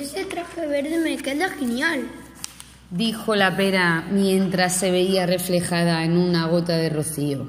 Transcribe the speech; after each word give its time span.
Ese 0.00 0.24
traje 0.24 0.66
verde 0.66 0.98
me 0.98 1.18
queda 1.18 1.50
genial, 1.50 2.08
dijo 2.90 3.36
la 3.36 3.54
pera 3.54 4.08
mientras 4.10 4.74
se 4.74 4.90
veía 4.90 5.26
reflejada 5.26 6.04
en 6.04 6.16
una 6.16 6.46
gota 6.46 6.78
de 6.78 6.88
rocío. 6.88 7.46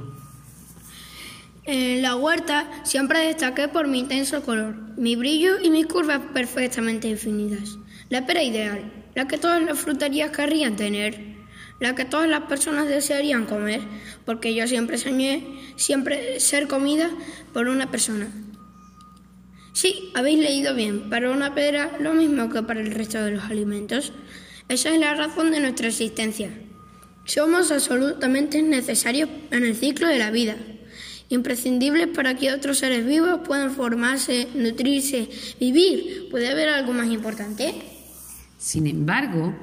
En 1.64 2.01
la 2.01 2.17
huerta 2.17 2.69
siempre 2.83 3.25
destaqué 3.25 3.69
por 3.69 3.87
mi 3.87 4.00
intenso 4.00 4.42
color, 4.43 4.75
mi 4.98 5.16
brillo 5.16 5.61
y 5.64 5.69
mis 5.69 5.85
curvas 5.85 6.19
perfectamente 6.33 7.08
definidas. 7.08 7.77
La 8.09 8.25
pera 8.25 8.43
ideal, 8.43 8.91
la 9.15 9.29
que 9.29 9.38
todas 9.38 9.63
las 9.63 9.79
fruterías 9.79 10.31
querrían 10.31 10.75
tener, 10.75 11.38
la 11.79 11.95
que 11.95 12.04
todas 12.04 12.27
las 12.27 12.41
personas 12.41 12.89
desearían 12.89 13.45
comer, 13.45 13.79
porque 14.25 14.54
yo 14.54 14.68
siempre 14.68 14.97
soñé 14.97 15.47
siempre 15.77 16.41
ser 16.41 16.68
comida 16.68 17.09
por 17.54 17.70
una 17.70 17.89
persona. 17.89 18.27
Sí, 19.73 20.11
habéis 20.13 20.39
leído 20.39 20.75
bien, 20.75 21.09
para 21.09 21.31
una 21.31 21.55
pera 21.55 21.91
lo 21.99 22.13
mismo 22.13 22.49
que 22.49 22.63
para 22.63 22.81
el 22.81 22.91
resto 22.91 23.23
de 23.23 23.31
los 23.31 23.45
alimentos. 23.45 24.11
Esa 24.68 24.89
es 24.89 25.00
la 25.00 25.15
razón 25.15 25.51
de 25.51 25.59
nuestra 25.59 25.87
existencia. 25.87 26.50
Somos 27.25 27.71
absolutamente 27.71 28.61
necesarios 28.61 29.29
en 29.51 29.63
el 29.63 29.75
ciclo 29.75 30.07
de 30.07 30.19
la 30.19 30.32
vida 30.32 30.55
imprescindibles 31.32 32.08
para 32.08 32.36
que 32.36 32.52
otros 32.52 32.80
seres 32.80 33.05
vivos 33.05 33.40
puedan 33.46 33.72
formarse, 33.72 34.49
nutrirse, 34.54 35.30
vivir. 35.60 36.27
¿Puede 36.30 36.49
haber 36.49 36.70
algo 36.70 36.94
más 36.94 37.08
importante? 37.08 37.74
Sin 38.58 38.85
embargo, 38.85 39.55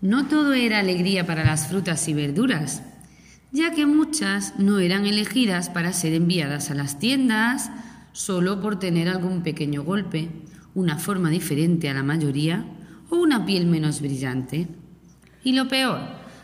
no 0.00 0.26
todo 0.26 0.52
era 0.52 0.80
alegría 0.80 1.24
para 1.24 1.44
las 1.44 1.68
frutas 1.68 2.08
y 2.08 2.12
verduras, 2.12 2.82
ya 3.52 3.70
que 3.70 3.86
muchas 3.86 4.58
no 4.58 4.80
eran 4.80 5.06
elegidas 5.06 5.70
para 5.70 5.92
ser 5.92 6.12
enviadas 6.12 6.70
a 6.70 6.74
las 6.74 6.98
tiendas 6.98 7.70
solo 8.12 8.60
por 8.60 8.78
tener 8.78 9.08
algún 9.08 9.42
pequeño 9.42 9.82
golpe, 9.82 10.28
una 10.74 10.98
forma 10.98 11.30
diferente 11.30 11.88
a 11.88 11.94
la 11.94 12.02
mayoría 12.02 12.64
o 13.10 13.16
una 13.16 13.44
piel 13.44 13.66
menos 13.66 14.00
brillante. 14.00 14.68
Y 15.44 15.52
lo 15.52 15.68
peor, 15.68 16.00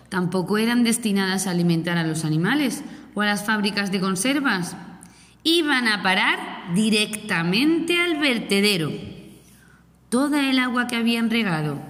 tampoco 0.08 0.58
eran 0.58 0.84
destinadas 0.84 1.46
a 1.46 1.50
alimentar 1.50 1.96
a 1.98 2.06
los 2.06 2.24
animales, 2.24 2.82
o 3.14 3.20
a 3.22 3.26
las 3.26 3.44
fábricas 3.44 3.90
de 3.90 4.00
conservas, 4.00 4.76
iban 5.42 5.88
a 5.88 6.02
parar 6.02 6.74
directamente 6.74 7.98
al 7.98 8.18
vertedero. 8.18 8.92
Toda 10.08 10.48
el 10.48 10.58
agua 10.58 10.86
que 10.86 10.96
habían 10.96 11.30
regado, 11.30 11.80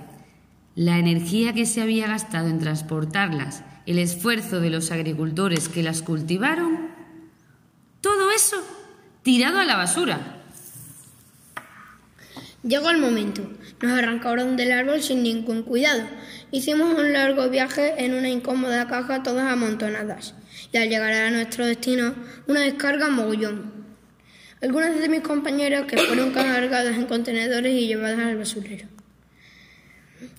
la 0.75 0.99
energía 0.99 1.53
que 1.53 1.67
se 1.67 1.83
había 1.83 2.07
gastado 2.07 2.49
en 2.49 2.61
transportarlas, 2.61 3.65
el 3.85 3.99
esfuerzo 3.99 4.61
de 4.61 4.71
los 4.71 4.91
agricultores 4.91 5.69
que 5.69 5.83
las 5.83 6.03
cultivaron, 6.03 6.89
todo 8.01 8.31
eso 8.31 8.57
tirado 9.29 9.59
a 9.59 9.65
la 9.67 9.77
basura. 9.77 10.19
Llegó 12.63 12.89
el 12.89 12.97
momento. 12.97 13.43
Nos 13.83 13.93
arrancaron 13.93 14.57
del 14.57 14.73
árbol 14.73 15.03
sin 15.03 15.23
ningún 15.23 15.65
cuidado. 15.65 16.03
Hicimos 16.51 16.99
un 16.99 17.13
largo 17.13 17.51
viaje 17.51 17.93
en 17.99 18.15
una 18.15 18.31
incómoda 18.31 18.89
caja 18.89 19.23
todas 19.23 19.53
amontonadas 19.53 20.33
y 20.73 20.79
al 20.79 20.89
llegar 20.89 21.13
a 21.13 21.31
nuestro 21.31 21.67
destino, 21.67 22.15
una 22.47 22.61
descarga 22.61 23.11
mogollón. 23.11 23.71
Algunas 24.63 24.99
de 24.99 25.11
mis 25.11 25.21
compañeros 25.21 25.85
que 25.85 25.99
fueron 25.99 26.31
cargadas 26.31 26.97
en 26.97 27.05
contenedores 27.05 27.75
y 27.75 27.87
llevadas 27.87 28.21
al 28.21 28.39
basurero. 28.39 28.89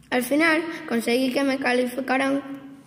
Al 0.09 0.23
final 0.23 0.63
conseguí 0.87 1.31
que 1.31 1.43
me 1.43 1.59
calificaran 1.59 2.41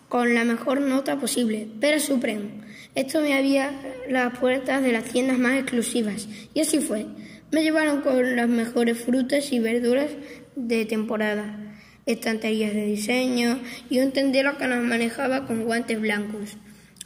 con 0.09 0.34
la 0.34 0.42
mejor 0.42 0.81
nota 0.81 1.20
posible, 1.20 1.69
pero 1.81 2.00
supremo. 2.00 2.61
Esto 2.94 3.22
me 3.22 3.32
había 3.34 3.72
las 4.08 4.38
puertas 4.38 4.82
de 4.82 4.92
las 4.92 5.04
tiendas 5.04 5.38
más 5.38 5.58
exclusivas 5.58 6.28
y 6.52 6.60
así 6.60 6.78
fue. 6.78 7.06
Me 7.50 7.62
llevaron 7.62 8.02
con 8.02 8.36
las 8.36 8.48
mejores 8.48 8.98
frutas 8.98 9.50
y 9.52 9.60
verduras 9.60 10.10
de 10.56 10.84
temporada, 10.84 11.74
estanterías 12.04 12.74
de 12.74 12.84
diseño 12.84 13.58
y 13.88 14.00
un 14.00 14.12
tendero 14.12 14.58
que 14.58 14.66
nos 14.66 14.84
manejaba 14.84 15.46
con 15.46 15.64
guantes 15.64 16.00
blancos. 16.00 16.56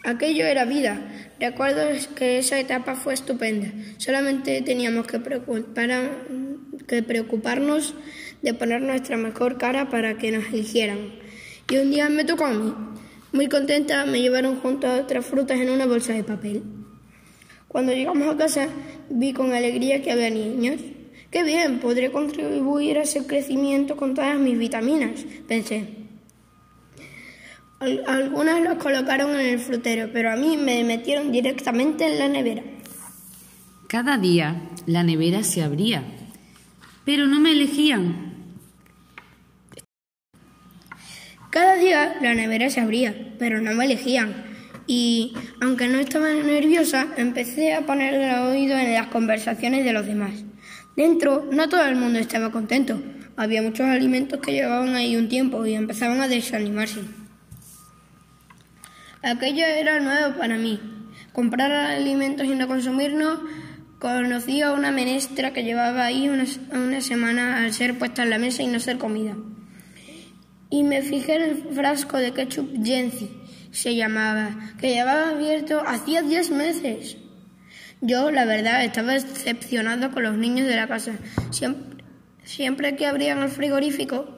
Aquello 0.03 0.45
era 0.45 0.65
vida. 0.65 1.01
Recuerdo 1.39 1.89
que 2.15 2.39
esa 2.39 2.59
etapa 2.59 2.95
fue 2.95 3.15
estupenda. 3.15 3.73
Solamente 3.99 4.63
teníamos 4.63 5.07
que, 5.07 5.21
que 6.87 7.03
preocuparnos 7.03 7.95
de 8.43 8.55
poner 8.55 8.83
nuestra 8.83 9.17
mejor 9.17 9.59
cara 9.59 9.89
para 9.89 10.17
que 10.19 10.33
nos 10.33 10.47
eligieran. 10.47 11.13
Y 11.71 11.79
un 11.79 11.91
día 11.91 12.09
me 12.09 12.25
tocó 12.25 12.47
a 12.47 12.53
mí. 12.53 12.73
Muy 13.37 13.49
contenta 13.49 14.07
me 14.07 14.23
llevaron 14.23 14.57
junto 14.61 14.87
a 14.87 14.95
otras 14.95 15.27
frutas 15.27 15.61
en 15.61 15.69
una 15.69 15.85
bolsa 15.85 16.15
de 16.15 16.25
papel. 16.25 16.63
Cuando 17.69 17.93
llegamos 17.93 18.35
a 18.35 18.39
casa 18.39 18.69
vi 19.11 19.35
con 19.35 19.53
alegría 19.53 20.01
que 20.01 20.11
había 20.11 20.31
niños. 20.31 20.81
Qué 21.31 21.43
bien, 21.43 21.79
podré 21.79 22.11
contribuir 22.11 22.97
a 22.97 23.03
ese 23.03 23.27
crecimiento 23.27 23.95
con 23.95 24.15
todas 24.15 24.39
mis 24.39 24.59
vitaminas, 24.59 25.27
pensé. 25.47 25.87
Algunas 28.07 28.63
los 28.63 28.83
colocaron 28.83 29.39
en 29.39 29.47
el 29.47 29.59
frutero, 29.59 30.09
pero 30.15 30.33
a 30.33 30.37
mí 30.37 30.57
me 30.57 30.83
metieron 30.83 31.31
directamente 31.31 32.07
en 32.11 32.19
la 32.19 32.29
nevera. 32.31 32.63
Cada 33.87 34.17
día 34.17 34.63
la 34.87 35.03
nevera 35.03 35.45
se 35.45 35.63
abría, 35.63 36.05
pero 37.05 37.27
no 37.27 37.39
me 37.39 37.51
elegían. 37.51 38.36
Cada 41.57 41.77
día 41.77 42.19
la 42.21 42.35
nevera 42.35 42.69
se 42.69 42.81
abría, 42.81 43.15
pero 43.39 43.63
no 43.63 43.73
me 43.73 43.87
elegían. 43.87 44.45
Y, 44.87 45.33
aunque 45.63 45.89
no 45.89 45.99
estaba 45.99 46.29
nerviosa, 46.35 47.07
empecé 47.17 47.73
a 47.73 47.87
poner 47.87 48.13
el 48.13 48.39
oído 48.41 48.77
en 48.77 48.93
las 48.93 49.07
conversaciones 49.07 49.83
de 49.83 49.95
los 49.95 50.05
demás. 50.05 50.45
Dentro, 50.99 51.49
no 51.51 51.71
todo 51.71 51.87
el 51.87 51.97
mundo 51.97 52.19
estaba 52.19 52.53
contento. 52.53 53.03
Había 53.39 53.63
muchos 53.63 53.87
alimentos 53.87 54.39
que 54.41 54.53
llevaban 54.53 54.95
ahí 54.97 55.17
un 55.17 55.31
tiempo 55.31 55.65
y 55.65 55.73
empezaban 55.73 56.21
a 56.21 56.29
desanimarse. 56.29 57.01
Aquello 59.23 59.65
era 59.65 59.99
nuevo 59.99 60.37
para 60.37 60.59
mí. 60.59 60.79
Comprar 61.33 61.73
alimentos 61.73 62.47
y 62.47 62.55
no 62.55 62.69
consumirnos. 62.69 63.39
Conocí 63.99 64.61
a 64.61 64.75
una 64.75 64.93
menestra 64.93 65.55
que 65.55 65.65
llevaba 65.65 66.05
ahí 66.05 66.29
una, 66.29 66.45
una 66.75 67.01
semana 67.01 67.65
al 67.65 67.73
ser 67.73 67.99
puesta 67.99 68.25
en 68.25 68.29
la 68.29 68.39
mesa 68.39 68.63
y 68.63 68.67
no 68.67 68.79
ser 68.79 68.99
comida. 68.99 69.37
Y 70.71 70.83
me 70.83 71.03
fijé 71.03 71.37
en 71.37 71.43
el 71.43 71.57
frasco 71.75 72.19
de 72.19 72.33
ketchup 72.33 72.85
Jency, 72.85 73.31
se 73.71 73.95
llamaba, 73.95 74.75
que 74.81 74.95
llevaba 74.95 75.31
abierto 75.31 75.83
hacía 75.87 76.23
diez 76.23 76.51
meses. 76.51 77.17
Yo, 78.01 78.31
la 78.31 78.45
verdad, 78.45 78.85
estaba 78.85 79.13
decepcionado 79.13 80.11
con 80.11 80.23
los 80.23 80.37
niños 80.37 80.67
de 80.67 80.77
la 80.77 80.87
casa. 80.87 81.13
Siempre, 82.45 82.97
que 82.97 83.07
abrían 83.07 83.43
el 83.43 83.49
frigorífico, 83.49 84.37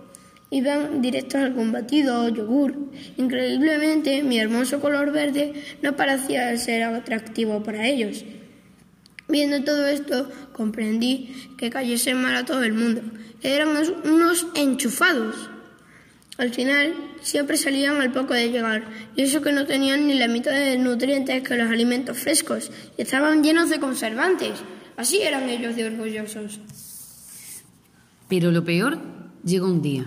Iban 0.50 1.02
directos 1.02 1.42
al 1.42 1.54
combatido 1.54 2.24
o 2.24 2.28
yogur. 2.30 2.90
Increíblemente, 3.18 4.22
mi 4.22 4.38
hermoso 4.38 4.80
color 4.80 5.12
verde 5.12 5.52
no 5.82 5.94
parecía 5.94 6.56
ser 6.56 6.84
atractivo 6.84 7.62
para 7.62 7.86
ellos. 7.86 8.24
Viendo 9.28 9.62
todo 9.62 9.86
esto, 9.86 10.30
comprendí 10.54 11.34
que 11.58 11.68
cayese 11.68 12.14
mal 12.14 12.34
a 12.34 12.46
todo 12.46 12.62
el 12.62 12.72
mundo. 12.72 13.02
Eran 13.42 13.76
unos 14.04 14.46
enchufados. 14.54 15.50
Al 16.38 16.54
final, 16.54 16.94
siempre 17.20 17.56
salían 17.56 18.00
al 18.00 18.12
poco 18.12 18.32
de 18.32 18.50
llegar, 18.50 18.84
y 19.16 19.22
eso 19.22 19.42
que 19.42 19.52
no 19.52 19.66
tenían 19.66 20.06
ni 20.06 20.14
la 20.14 20.28
mitad 20.28 20.52
de 20.52 20.78
nutrientes 20.78 21.42
que 21.42 21.56
los 21.56 21.68
alimentos 21.68 22.16
frescos, 22.16 22.70
y 22.96 23.02
estaban 23.02 23.42
llenos 23.42 23.70
de 23.70 23.80
conservantes. 23.80 24.52
Así 24.96 25.20
eran 25.20 25.48
ellos 25.48 25.76
de 25.76 25.86
orgullosos. 25.86 26.60
Pero 28.28 28.50
lo 28.52 28.64
peor 28.64 28.98
llegó 29.44 29.66
un 29.66 29.82
día 29.82 30.06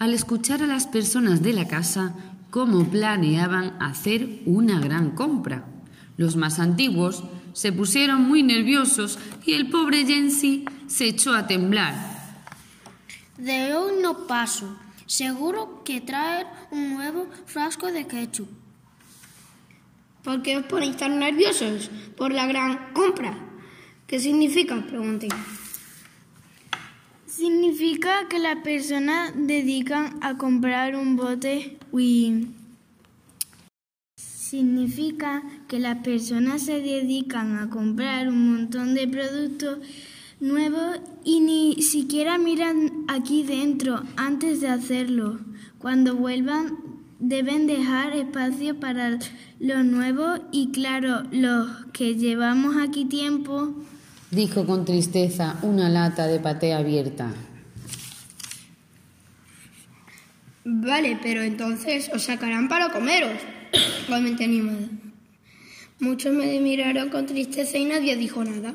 al 0.00 0.14
escuchar 0.14 0.62
a 0.62 0.66
las 0.66 0.86
personas 0.86 1.42
de 1.42 1.52
la 1.52 1.68
casa 1.68 2.14
cómo 2.48 2.90
planeaban 2.90 3.80
hacer 3.80 4.40
una 4.46 4.80
gran 4.80 5.10
compra. 5.10 5.66
Los 6.16 6.36
más 6.36 6.58
antiguos 6.58 7.22
se 7.52 7.70
pusieron 7.70 8.22
muy 8.22 8.42
nerviosos 8.42 9.18
y 9.44 9.52
el 9.52 9.68
pobre 9.68 10.06
Jensi 10.06 10.64
se 10.86 11.06
echó 11.06 11.34
a 11.34 11.46
temblar. 11.46 11.94
De 13.36 13.74
hoy 13.74 13.92
no 14.02 14.26
paso. 14.26 14.74
Seguro 15.10 15.82
que 15.82 16.00
traer 16.00 16.46
un 16.70 16.94
nuevo 16.94 17.26
frasco 17.44 17.90
de 17.90 18.06
ketchup. 18.06 18.48
¿Por 20.22 20.40
qué 20.40 20.56
os 20.56 20.66
ponéis 20.66 20.96
tan 20.98 21.18
nerviosos? 21.18 21.90
Por 22.16 22.30
la 22.30 22.46
gran 22.46 22.92
compra. 22.92 23.36
¿Qué 24.06 24.20
significa? 24.20 24.80
Pregunté. 24.86 25.26
Significa 27.26 28.28
que 28.28 28.38
las 28.38 28.62
personas 28.62 29.32
dedican 29.34 30.20
a 30.22 30.38
comprar 30.38 30.94
un 30.94 31.16
bote 31.16 31.76
y 31.92 32.46
significa 34.14 35.42
que 35.66 35.80
las 35.80 36.04
personas 36.04 36.62
se 36.62 36.78
dedican 36.78 37.58
a 37.58 37.68
comprar 37.68 38.28
un 38.28 38.52
montón 38.52 38.94
de 38.94 39.08
productos 39.08 39.78
nuevos 40.40 41.00
y 41.24 41.40
ni 41.40 41.82
siquiera 41.82 42.38
miran 42.38 43.04
aquí 43.08 43.42
dentro 43.42 44.02
antes 44.16 44.60
de 44.60 44.68
hacerlo. 44.68 45.38
Cuando 45.78 46.16
vuelvan 46.16 46.78
deben 47.18 47.66
dejar 47.66 48.14
espacio 48.14 48.80
para 48.80 49.18
lo 49.58 49.82
nuevo 49.84 50.36
y 50.52 50.72
claro, 50.72 51.22
los 51.30 51.68
que 51.92 52.16
llevamos 52.16 52.76
aquí 52.76 53.04
tiempo 53.04 53.74
dijo 54.30 54.64
con 54.64 54.84
tristeza 54.84 55.58
una 55.62 55.88
lata 55.88 56.26
de 56.26 56.40
paté 56.40 56.72
abierta. 56.72 57.32
Vale, 60.64 61.18
pero 61.22 61.42
entonces 61.42 62.10
os 62.14 62.22
sacarán 62.22 62.68
para 62.68 62.90
comeros, 62.90 63.32
comenté 64.08 64.44
animada. 64.44 64.88
Muchos 65.98 66.32
me 66.32 66.58
miraron 66.60 67.10
con 67.10 67.26
tristeza 67.26 67.76
y 67.76 67.84
nadie 67.84 68.16
dijo 68.16 68.44
nada. 68.44 68.74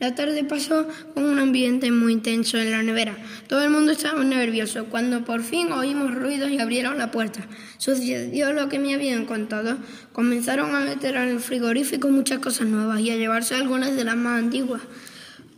La 0.00 0.14
tarde 0.14 0.44
pasó 0.44 0.88
con 1.12 1.26
un 1.26 1.38
ambiente 1.38 1.90
muy 1.90 2.14
intenso 2.14 2.56
en 2.56 2.70
la 2.70 2.82
nevera. 2.82 3.18
Todo 3.48 3.62
el 3.62 3.68
mundo 3.68 3.92
estaba 3.92 4.24
nervioso. 4.24 4.86
Cuando 4.86 5.26
por 5.26 5.42
fin 5.42 5.70
oímos 5.72 6.14
ruidos 6.14 6.50
y 6.50 6.58
abrieron 6.58 6.96
la 6.96 7.10
puerta, 7.10 7.46
sucedió 7.76 8.54
lo 8.54 8.70
que 8.70 8.78
me 8.78 8.94
habían 8.94 9.26
contado. 9.26 9.76
Comenzaron 10.14 10.74
a 10.74 10.80
meter 10.80 11.18
al 11.18 11.38
frigorífico 11.38 12.08
muchas 12.08 12.38
cosas 12.38 12.66
nuevas 12.66 12.98
y 13.00 13.10
a 13.10 13.16
llevarse 13.16 13.54
algunas 13.54 13.94
de 13.94 14.04
las 14.04 14.16
más 14.16 14.38
antiguas. 14.38 14.80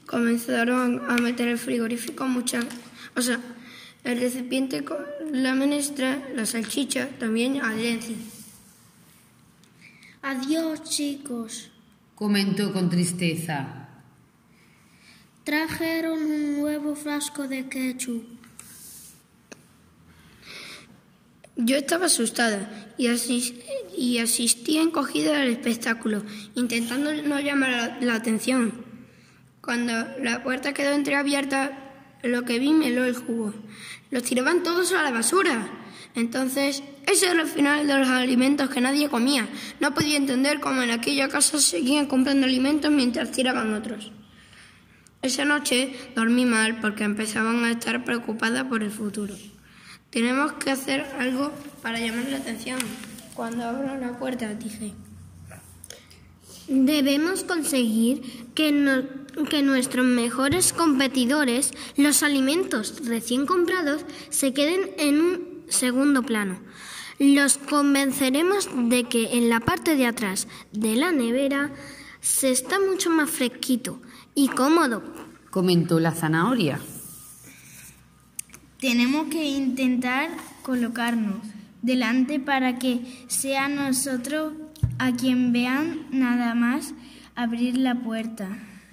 Comenzaron 0.06 1.03
a 1.09 1.17
meter 1.19 1.47
el 1.47 1.59
frigorífico 1.59 2.27
muchas... 2.27 2.67
O 3.15 3.23
sea, 3.23 3.39
el 4.03 4.19
recipiente 4.19 4.83
con 4.83 4.99
la 5.31 5.55
menestra, 5.55 6.21
la 6.35 6.47
salchicha, 6.47 7.09
también 7.21 7.62
adentro. 7.62 8.15
Adiós, 10.23 10.83
chicos. 10.83 11.71
Comentó 12.17 12.73
con 12.73 12.91
tristeza. 12.91 13.81
Trajeron 15.44 16.23
un 16.23 16.61
nuevo 16.61 16.94
frasco 16.94 17.49
de 17.49 17.69
ketchup. 17.69 18.23
Yo 21.56 21.77
estaba 21.77 22.06
asustada 22.06 22.94
y, 22.97 23.09
asis 23.09 23.53
y 23.97 24.19
asistí 24.19 24.79
encogida 24.79 25.41
al 25.41 25.49
espectáculo, 25.49 26.23
intentando 26.55 27.12
no 27.12 27.41
llamar 27.41 27.99
la, 28.00 28.15
atención. 28.15 28.85
Cuando 29.61 29.93
la 30.23 30.44
puerta 30.44 30.75
quedó 30.75 30.93
entreabierta, 30.93 31.77
lo 32.23 32.44
que 32.44 32.61
vi 32.61 32.73
me 32.73 32.89
heló 32.89 33.05
el 33.05 33.17
jugo. 33.17 33.53
Los 34.12 34.23
tiraban 34.23 34.62
todos 34.62 34.93
a 34.93 35.03
la 35.03 35.11
basura. 35.11 35.69
Entonces, 36.15 36.85
ese 37.09 37.27
era 37.27 37.43
el 37.43 37.49
final 37.49 37.89
de 37.89 37.99
los 37.99 38.09
alimentos 38.09 38.71
que 38.71 38.81
nadie 38.81 39.09
comía. 39.09 39.49
No 39.81 39.93
podía 39.93 40.19
entender 40.19 40.61
cómo 40.61 40.83
en 40.83 40.93
aquella 40.93 41.29
casa 41.29 41.59
seguían 41.59 42.06
comprando 42.06 42.47
alimentos 42.47 42.93
mientras 42.93 43.33
tiraban 43.33 43.75
otros. 43.75 44.12
Esa 45.23 45.45
noche 45.45 45.95
dormí 46.17 46.45
mal 46.45 46.81
porque 46.81 47.05
empezaban 47.05 47.65
a 47.65 47.71
estar 47.71 48.05
preocupada 48.05 48.69
por 48.69 48.83
el 48.83 48.91
futuro. 48.91 49.37
Tenemos 50.11 50.55
que 50.55 50.73
hacer 50.73 51.07
algo 51.17 51.53
para 51.81 52.01
llamar 52.01 52.29
la 52.29 52.39
atención. 52.39 52.81
Cuando 53.35 53.65
abro 53.65 53.97
la 54.01 54.19
puerta 54.19 54.53
dije, 54.55 54.95
debemos 56.67 57.45
conseguir 57.45 58.49
que, 58.57 59.07
que 59.49 59.63
nuestros 59.63 60.05
mejores 60.05 60.73
competidores, 60.73 61.71
los 61.97 62.25
alimentos 62.25 63.07
recién 63.07 63.47
comprados, 63.47 64.05
se 64.29 64.53
queden 64.53 64.91
en 64.99 65.21
un 65.21 65.65
segundo 65.69 66.25
plano. 66.25 66.59
Los 67.21 67.59
convenceremos 67.59 68.69
de 68.89 69.05
que 69.05 69.39
en 69.39 69.49
la 69.49 69.61
parte 69.61 69.95
de 69.95 70.07
atrás 70.07 70.49
de 70.73 70.97
la 70.97 71.13
nevera 71.13 71.71
se 72.21 72.51
está 72.51 72.81
mucho 72.81 73.09
más 73.09 73.31
fresquito 73.31 74.01
y 74.34 74.49
cómodo. 74.49 75.02
Comentó 75.50 76.00
la 76.00 76.12
zanahoria. 76.12 76.81
Tenemos 78.81 79.26
que 79.29 79.44
intentar 79.44 80.31
colocarnos 80.62 81.37
delante 81.82 82.40
para 82.40 82.79
que 82.79 83.25
sea 83.29 83.69
nosotros 83.69 84.55
a 84.99 85.12
quien 85.12 85.52
vean 85.52 86.06
nada 86.11 86.55
más 86.55 86.94
abrir 87.34 87.76
la 87.76 87.96
puerta. 87.96 88.49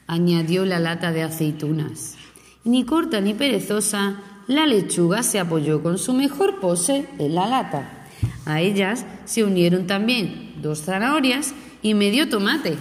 Añadió 0.07 0.65
la 0.65 0.80
lata 0.80 1.12
de 1.12 1.24
aceitunas. 1.24 2.15
Ni 2.63 2.83
corta 2.83 3.21
ni 3.21 3.33
perezosa, 3.33 4.21
la 4.47 4.65
lechuga 4.65 5.24
se 5.24 5.39
apoyó 5.39 5.81
con 5.81 5.97
su 5.97 6.13
mejor 6.13 6.59
pose 6.59 7.07
en 7.19 7.36
la 7.36 7.47
lata. 7.47 8.07
A 8.45 8.62
ellas 8.62 9.06
se 9.25 9.44
unieron 9.44 9.88
también 9.88 10.56
dos 10.62 10.81
zanahorias 10.83 11.53
y 11.81 11.94
medio 11.94 12.30
tomate. 12.30 12.77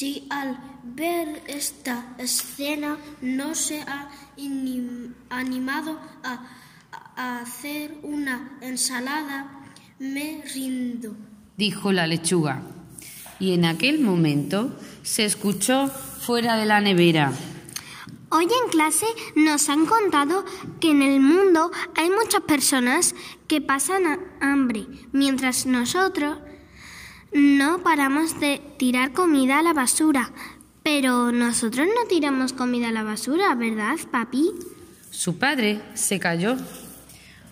Si 0.00 0.26
al 0.30 0.56
ver 0.82 1.42
esta 1.46 2.14
escena 2.16 2.96
no 3.20 3.54
se 3.54 3.82
ha 3.82 4.08
animado 5.28 6.00
a, 6.22 6.46
a 7.16 7.40
hacer 7.40 7.98
una 8.02 8.56
ensalada, 8.62 9.60
me 9.98 10.42
rindo, 10.54 11.14
dijo 11.58 11.92
la 11.92 12.06
lechuga. 12.06 12.62
Y 13.38 13.52
en 13.52 13.66
aquel 13.66 14.00
momento 14.00 14.74
se 15.02 15.26
escuchó 15.26 15.88
fuera 15.88 16.56
de 16.56 16.64
la 16.64 16.80
nevera. 16.80 17.34
Hoy 18.30 18.44
en 18.44 18.70
clase 18.70 19.04
nos 19.36 19.68
han 19.68 19.84
contado 19.84 20.46
que 20.80 20.92
en 20.92 21.02
el 21.02 21.20
mundo 21.20 21.70
hay 21.94 22.08
muchas 22.08 22.40
personas 22.40 23.14
que 23.48 23.60
pasan 23.60 24.18
hambre, 24.40 24.86
mientras 25.12 25.66
nosotros 25.66 26.38
no 27.32 27.82
paramos 27.82 28.38
de 28.40 28.60
tirar 28.78 29.12
comida 29.12 29.58
a 29.58 29.62
la 29.62 29.72
basura. 29.72 30.30
Pero 30.82 31.30
nosotros 31.30 31.86
no 31.86 32.08
tiramos 32.08 32.52
comida 32.52 32.88
a 32.88 32.92
la 32.92 33.02
basura, 33.02 33.54
¿verdad, 33.54 33.98
papi? 34.10 34.50
Su 35.10 35.38
padre 35.38 35.82
se 35.94 36.18
calló. 36.18 36.56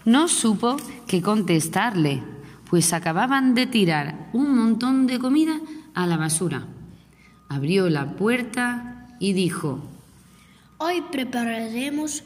No 0.04 0.28
supo 0.28 0.76
qué 1.06 1.20
contestarle, 1.20 2.22
pues 2.70 2.92
acababan 2.92 3.54
de 3.54 3.66
tirar 3.66 4.30
un 4.32 4.56
montón 4.56 5.06
de 5.06 5.18
comida 5.18 5.60
a 5.94 6.06
la 6.06 6.16
basura. 6.16 6.66
Abrió 7.48 7.90
la 7.90 8.16
puerta 8.16 9.08
y 9.20 9.34
dijo, 9.34 9.82
Hoy 10.78 11.02
prepararemos 11.10 12.24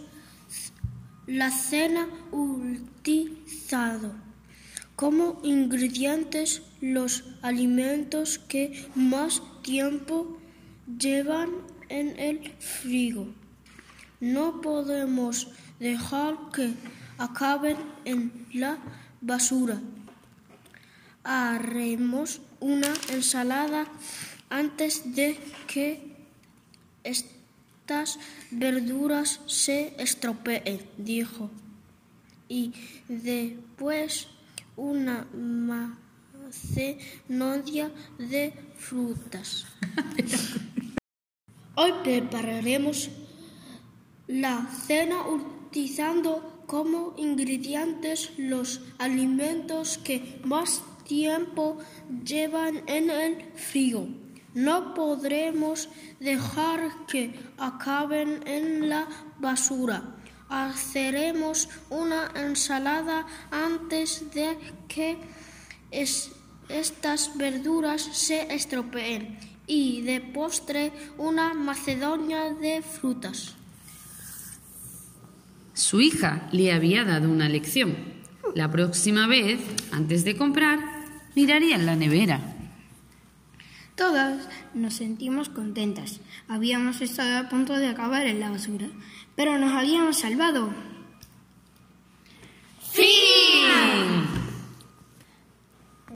la 1.27 1.51
cena 1.51 2.07
utilizado 2.31 4.13
como 4.97 5.41
ingredientes 5.43 6.63
los 6.81 7.25
alimentos 7.43 8.39
que 8.39 8.87
más 8.95 9.43
tiempo 9.63 10.39
llevan 10.99 11.51
en 11.89 12.19
el 12.19 12.53
frigo. 12.59 13.29
No 14.21 14.61
podemos 14.61 15.49
dejar 15.79 16.37
que 16.55 16.75
acaben 17.19 17.77
en 18.05 18.47
la 18.53 18.79
basura. 19.21 19.81
Haremos 21.25 22.41
una 22.61 22.93
ensalada 23.11 23.87
antes 24.51 25.15
de 25.15 25.39
que 25.67 26.13
estas 27.05 28.19
verduras 28.51 29.41
se 29.47 29.95
estropeen, 29.99 30.81
dijo. 30.99 31.51
Y 32.49 32.73
después 33.09 34.29
una 34.77 35.27
macenodia 36.49 37.91
de 38.19 38.53
frutas. 38.77 39.67
Hoy 41.75 41.93
prepararemos 42.03 43.11
la 44.27 44.67
cena 44.87 45.27
utilizando 45.27 46.65
como 46.67 47.15
ingredientes 47.17 48.33
los 48.37 48.81
alimentos 48.99 49.99
que 49.99 50.41
más 50.45 50.83
tiempo 51.05 51.79
llevan 52.25 52.83
en 52.87 53.11
el 53.11 53.43
frigo. 53.55 54.09
No 54.55 54.95
podremos 54.95 55.89
dejar 56.21 57.07
que 57.07 57.35
acaben 57.59 58.47
en 58.47 58.89
la 58.89 59.09
basura. 59.39 60.22
Haceremos 60.53 61.71
una 61.89 62.31
ensalada 62.35 63.27
antes 63.51 64.31
de 64.35 64.59
que 64.87 65.17
es, 65.91 66.31
estas 66.69 67.39
verduras 67.39 68.03
se 68.03 68.55
estropeen 68.55 69.39
y 69.67 70.03
de 70.03 70.21
postre 70.21 70.93
una 71.17 71.55
macedonia 71.55 72.53
de 72.53 72.83
frutas. 72.83 73.55
Su 75.73 76.03
hija 76.03 76.47
le 76.53 76.71
había 76.71 77.05
dado 77.05 77.31
una 77.31 77.49
lección. 77.49 77.97
La 78.55 78.71
próxima 78.71 79.27
vez, 79.27 79.59
antes 79.91 80.23
de 80.23 80.37
comprar, 80.37 80.81
miraría 81.35 81.77
en 81.77 81.87
la 81.87 81.97
nevera. 81.97 82.41
Todas 83.95 84.49
nos 84.75 84.95
sentimos 84.95 85.49
contentas. 85.49 86.21
Habíamos 86.49 87.01
estado 87.01 87.39
a 87.39 87.49
punto 87.49 87.75
de 87.75 87.89
acabar 87.89 88.27
en 88.27 88.41
la 88.41 88.51
basura, 88.51 88.89
pero 89.35 89.59
nos 89.59 89.73
habíamos 89.73 90.19
salvado. 90.19 90.71
¡Fin! 92.93 94.22